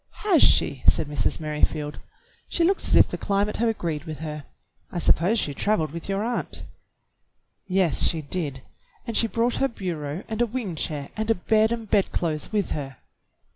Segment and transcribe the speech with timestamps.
[0.25, 1.39] "Has she.?" said Mrs.
[1.39, 1.99] Merrifield.
[2.49, 4.45] "She looks as if the climate had agreed with her.
[4.91, 6.63] I suppose she traveled with your aunt."
[7.67, 8.63] "Yes, she did,
[9.05, 12.71] and she brought her bureau and a wing chair and a bed and bedclothes with
[12.71, 12.97] her."